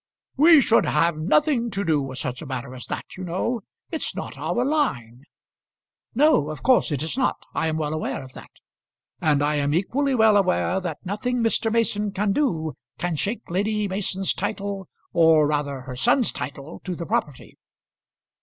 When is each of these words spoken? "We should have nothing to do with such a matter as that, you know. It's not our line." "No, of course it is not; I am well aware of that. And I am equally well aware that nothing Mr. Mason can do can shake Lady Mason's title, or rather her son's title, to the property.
"We 0.35 0.61
should 0.61 0.87
have 0.87 1.15
nothing 1.19 1.69
to 1.69 1.83
do 1.85 2.01
with 2.01 2.17
such 2.17 2.41
a 2.41 2.47
matter 2.47 2.73
as 2.73 2.87
that, 2.87 3.15
you 3.17 3.23
know. 3.23 3.61
It's 3.91 4.15
not 4.15 4.35
our 4.35 4.65
line." 4.65 5.25
"No, 6.15 6.49
of 6.49 6.63
course 6.63 6.91
it 6.91 7.03
is 7.03 7.15
not; 7.19 7.45
I 7.53 7.67
am 7.67 7.77
well 7.77 7.93
aware 7.93 8.23
of 8.23 8.33
that. 8.33 8.49
And 9.21 9.43
I 9.43 9.57
am 9.57 9.75
equally 9.75 10.15
well 10.15 10.37
aware 10.37 10.79
that 10.79 11.05
nothing 11.05 11.43
Mr. 11.43 11.71
Mason 11.71 12.11
can 12.11 12.33
do 12.33 12.73
can 12.97 13.15
shake 13.15 13.51
Lady 13.51 13.87
Mason's 13.87 14.33
title, 14.33 14.89
or 15.13 15.45
rather 15.45 15.81
her 15.81 15.95
son's 15.95 16.31
title, 16.31 16.81
to 16.83 16.95
the 16.95 17.05
property. 17.05 17.59